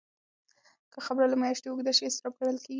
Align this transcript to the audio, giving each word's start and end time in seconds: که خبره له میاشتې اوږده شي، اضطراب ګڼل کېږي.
که 0.93 0.99
خبره 1.07 1.25
له 1.31 1.37
میاشتې 1.41 1.67
اوږده 1.69 1.91
شي، 1.97 2.03
اضطراب 2.05 2.33
ګڼل 2.39 2.57
کېږي. 2.63 2.69